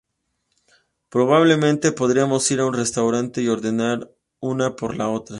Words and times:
Probablemente 1.09 1.91
podríamos 1.91 2.49
ir 2.49 2.61
a 2.61 2.65
un 2.65 2.73
restaurante 2.73 3.39
y 3.43 3.49
ordenar 3.49 4.09
una 4.39 4.75
por 4.75 4.97
la 4.97 5.09
otra. 5.09 5.29